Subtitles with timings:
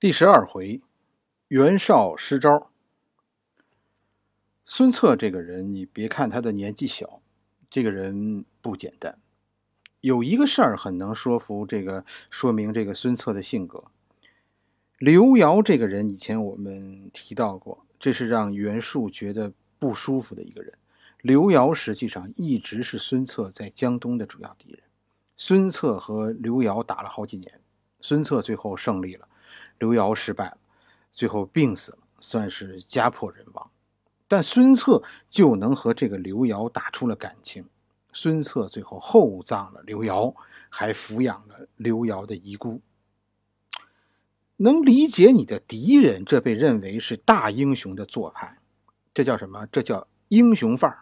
[0.00, 0.80] 第十二回，
[1.48, 2.70] 袁绍失招。
[4.64, 7.20] 孙策这个人，你别看他的年纪小，
[7.70, 9.18] 这个人不简单。
[10.00, 13.84] 有一个事儿很能说服这个，说明这个孙策的性格。
[14.96, 20.72] 刘繇这个人，以前我们提到过，这是让袁术觉得不舒服的一个人。
[21.20, 24.80] 刘繇实际上一直是孙策在江东的主要敌人。
[25.36, 27.60] 孙策和刘繇打了好几年，
[28.00, 29.26] 孙策最后胜利了。
[29.80, 30.58] 刘繇失败了，
[31.10, 33.70] 最后病死了，算是家破人亡。
[34.28, 37.64] 但孙策就能和这个刘繇打出了感情。
[38.12, 40.34] 孙策最后厚葬了刘繇，
[40.68, 42.80] 还抚养了刘繇的遗孤。
[44.56, 48.58] 能理解你的敌人，这被认为是大英雄的做派，
[49.14, 49.66] 这叫什么？
[49.72, 50.98] 这叫英雄范儿。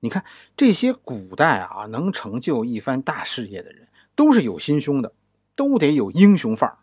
[0.00, 0.24] 你看
[0.56, 5.14] 这些古代啊，能成就一番大事业的人，都是有心胸的，
[5.56, 6.76] 都得有英雄范儿。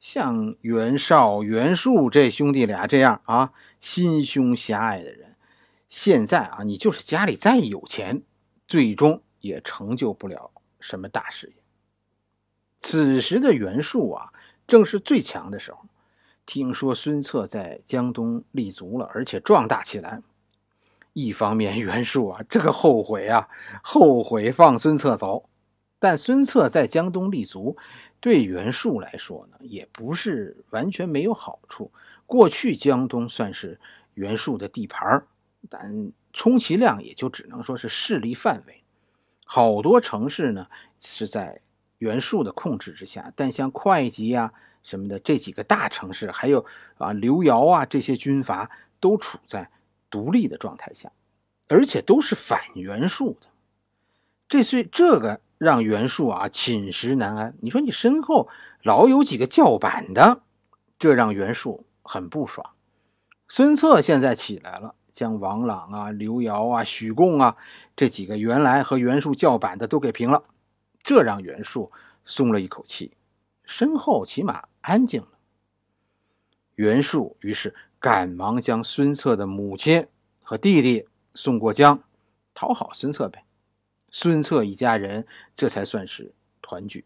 [0.00, 5.34] 像袁绍、袁术这兄弟俩这样啊，心胸狭隘的人，
[5.88, 8.22] 现在啊，你就是家里再有钱，
[8.66, 11.54] 最终也成就不了什么大事业。
[12.78, 14.32] 此时的袁术啊，
[14.66, 15.80] 正是最强的时候。
[16.46, 20.22] 听说孙策在江东立足了，而且壮大起来。
[21.12, 23.48] 一方面，袁术啊，这个后悔啊，
[23.82, 25.48] 后悔放孙策走。
[25.98, 27.76] 但孙策在江东立足。
[28.20, 31.92] 对袁术来说呢，也不是完全没有好处。
[32.26, 33.78] 过去江东算是
[34.14, 35.22] 袁术的地盘
[35.70, 38.82] 但充其量也就只能说是势力范围。
[39.44, 40.66] 好多城市呢
[41.00, 41.60] 是在
[41.98, 44.52] 袁术的控制之下，但像会稽啊
[44.82, 48.68] 什么的这几个大城市，还有啊刘繇啊这些军阀，
[48.98, 49.70] 都处在
[50.10, 51.12] 独立的状态下，
[51.68, 53.46] 而且都是反袁术的。
[54.48, 55.40] 这是这个。
[55.58, 57.52] 让袁术啊寝食难安。
[57.60, 58.48] 你说你身后
[58.84, 60.42] 老有几个叫板的，
[61.00, 62.64] 这让袁术很不爽。
[63.48, 67.56] 孙策现在起来了，将王朗啊、刘繇啊、许贡啊
[67.96, 70.44] 这几个原来和袁术叫板的都给平了，
[71.02, 71.90] 这让袁术
[72.24, 73.16] 松了一口气，
[73.64, 75.28] 身后起码安静了。
[76.76, 80.06] 袁术于是赶忙将孙策的母亲
[80.40, 82.00] 和弟弟送过江，
[82.54, 83.42] 讨好孙策呗。
[84.10, 85.26] 孙策一家人
[85.56, 86.32] 这才算是
[86.62, 87.04] 团聚。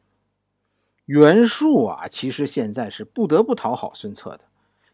[1.04, 4.40] 袁术啊，其实现在是不得不讨好孙策的。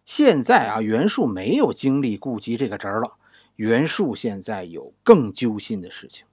[0.05, 3.13] 现在啊，袁术没有精力顾及这个侄儿了。
[3.57, 6.25] 袁术现在有更揪心的事情。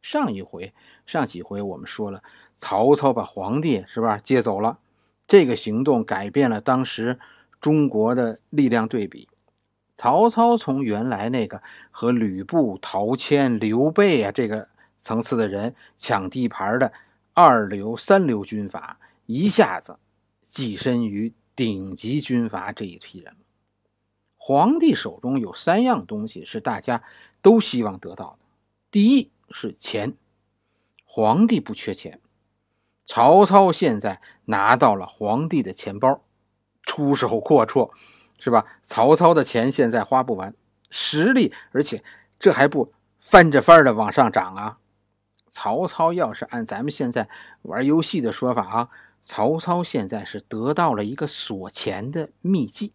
[0.00, 0.72] 上一回、
[1.06, 2.22] 上几回我们说了，
[2.58, 4.78] 曹操把皇帝是吧接走了，
[5.26, 7.18] 这个行动改变了当时
[7.60, 9.28] 中国的力量对比。
[9.98, 11.60] 曹操从原来那个
[11.90, 14.68] 和吕布、陶谦、刘备啊这个
[15.02, 16.92] 层次的人抢地盘的
[17.34, 19.98] 二流、三流军阀，一下子
[20.52, 23.34] 跻身于顶级军阀这一批人
[24.36, 27.02] 皇帝手中有三样东西是大家
[27.42, 28.46] 都希望得到的：
[28.92, 30.14] 第一是钱，
[31.04, 32.20] 皇帝不缺钱，
[33.04, 36.22] 曹操现在拿到了皇帝的钱包，
[36.82, 37.90] 出手阔绰。
[38.38, 38.64] 是吧？
[38.84, 40.54] 曹操的钱现在花不完，
[40.90, 42.02] 实力，而且
[42.38, 44.78] 这还不翻着番的往上涨啊！
[45.50, 47.28] 曹操要是按咱们现在
[47.62, 48.88] 玩游戏的说法啊，
[49.24, 52.92] 曹操现在是得到了一个锁钱的秘籍。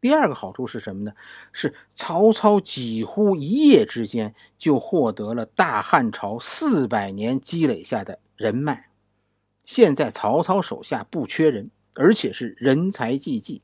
[0.00, 1.12] 第二个好处是什么呢？
[1.52, 8.88] 是曹操几乎一夜之间就获得了大汉朝四百年积累下的人脉，
[9.62, 11.70] 现在曹操手下不缺人。
[11.94, 13.62] 而且是人才济济，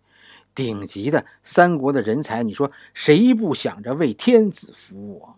[0.54, 5.36] 顶级的三国的人才，你说谁不想着为天子服务啊？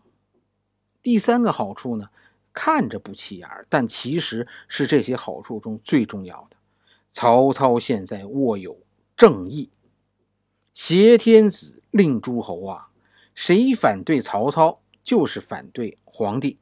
[1.02, 2.10] 第三个好处呢，
[2.52, 6.56] 看着不起眼，但其实是这些好处中最重要的。
[7.12, 8.78] 曹操现在握有
[9.16, 9.70] 正义，
[10.74, 12.88] 挟天子令诸侯啊！
[13.34, 16.58] 谁反对曹操，就是反对皇帝。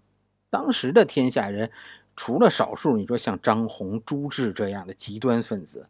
[0.51, 1.71] 当时的天下人，
[2.15, 5.87] 除了少数，你说像张宏、朱志这样的极端分子。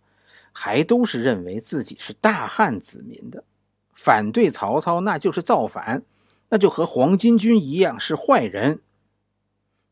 [0.58, 3.44] 还都是认为自己是大汉子民的，
[3.92, 6.02] 反对曹操那就是造反，
[6.48, 8.80] 那就和黄巾军一样是坏人。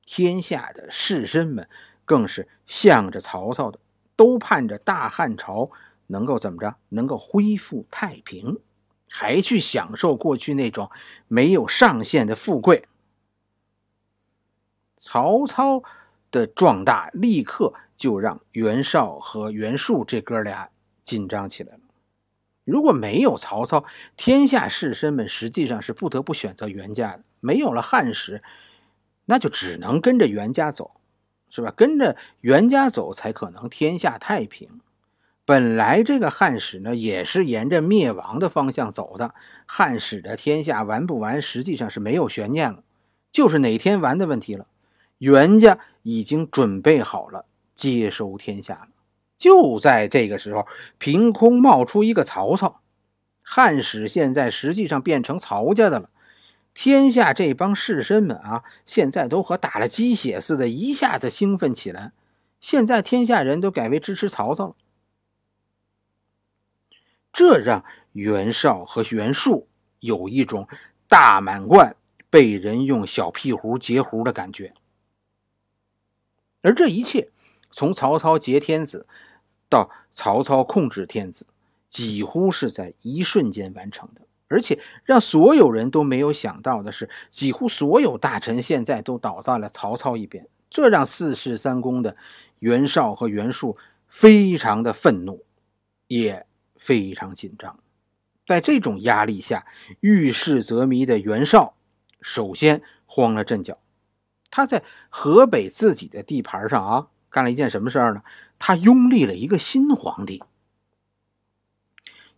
[0.07, 1.69] 天下的士绅们
[2.07, 3.79] 更是向着曹操的，
[4.17, 5.71] 都盼着大汉朝
[6.07, 8.59] 能够怎么着，能够恢复太平，
[9.11, 10.91] 还去享受过去那种
[11.29, 12.87] 没有上限的富贵。
[14.97, 15.83] 曹操
[16.35, 17.73] 的壮大立刻。
[17.97, 20.69] 就让袁绍和袁术这哥俩
[21.05, 21.81] 紧张起来了。
[22.65, 23.85] 如果没有曹操，
[24.17, 27.23] 天下士绅们实际上是不得不选择袁家的。
[27.39, 28.43] 没有了汉室，
[29.25, 30.91] 那就只能跟着袁家走，
[31.51, 31.73] 是吧？
[31.77, 34.81] 跟着袁家走才可能天下太平。
[35.45, 39.35] 本来这个汉室呢，也是沿着灭亡的方向走的。
[39.67, 42.83] 汉室的天下完不完，实际上是没有悬念了，
[43.31, 44.67] 就是哪天完的问题了。
[45.19, 48.89] 袁家已经准备好了接收天下了。
[49.37, 50.69] 就在这个时候，
[50.99, 52.81] 凭空冒出一个曹操，
[53.43, 56.11] 汉室现在实际上变成曹家的了。
[56.73, 62.13] 天下这帮士绅们啊，现在都和打了鸡血似的，一下子兴奋起来。
[62.61, 64.75] 现在天下人都改为支持曹操了。
[67.33, 69.69] 这让袁绍和袁术
[70.01, 70.69] 有一种
[71.09, 71.97] 大满贯
[72.31, 74.73] 被人用小屁胡截胡的感觉，
[76.65, 77.31] 而这一切
[77.71, 79.07] 从曹操劫天子
[79.69, 81.47] 到曹操控制天子，
[81.89, 84.23] 几乎是在一瞬间完成的。
[84.49, 92.17] 而且让所有人都没有想到的是，几乎所有大臣现在都倒在了曹操一边，这让四世三公的
[92.59, 93.77] 袁绍和袁术
[94.09, 95.45] 非常的愤怒，
[96.09, 96.47] 也。
[96.77, 97.79] 非常紧张，
[98.47, 99.65] 在这种压力下，
[100.01, 101.77] 遇事则迷的袁绍
[102.21, 103.79] 首先慌了阵脚。
[104.55, 108.23] 他在河北自己的地盘上啊，干了一件什么事儿呢？
[108.57, 110.45] 他拥立了一个新皇帝，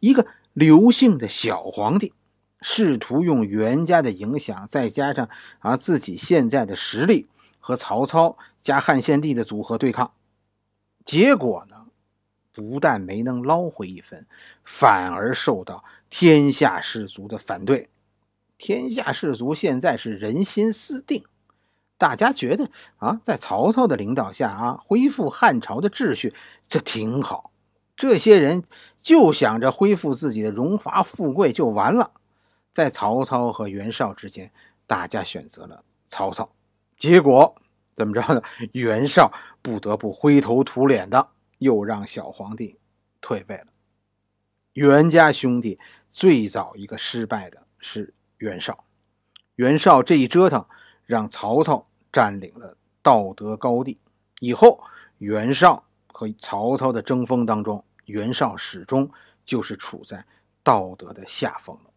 [0.00, 2.14] 一个刘姓的小皇帝，
[2.62, 5.28] 试图用袁家的影响，再加上
[5.58, 7.28] 啊自己现在的实力
[7.60, 10.14] 和曹操加汉献帝的组合对抗。
[11.04, 11.76] 结果呢？
[12.54, 14.26] 不但没能捞回一分，
[14.64, 17.90] 反而受到天下士族的反对。
[18.56, 21.22] 天下士族现在是人心思定，
[21.98, 26.34] 大家觉得啊，在曹操的领导下啊，恢复汉朝的秩序，
[26.68, 27.50] 这挺好。
[27.96, 28.64] 这些人
[29.02, 32.12] 就想着恢复自己的荣华富贵就完了。
[32.72, 34.52] 在曹操和袁绍之间，
[34.86, 36.50] 大家选择了曹操。
[36.96, 37.54] 结果
[37.94, 38.42] 怎么着呢？
[38.72, 39.32] 袁绍
[39.62, 41.28] 不得不灰头土脸的。
[41.58, 42.78] 又让小皇帝
[43.22, 43.64] 退位了。
[44.74, 45.78] 袁家兄弟
[46.12, 48.84] 最早一个失败的是袁绍，
[49.54, 50.66] 袁绍这一折腾，
[51.06, 51.82] 让曹操
[52.12, 53.98] 占领了道德高地。
[54.40, 54.82] 以后
[55.18, 59.10] 袁绍和曹操的争锋当中，袁绍始终
[59.44, 60.26] 就是处在
[60.62, 61.90] 道德的下风了。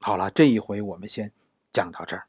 [0.00, 1.32] 好了，这一回我们先
[1.72, 2.26] 讲到这儿。